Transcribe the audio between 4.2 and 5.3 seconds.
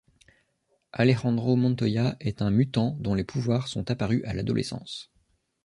à l'adolescence.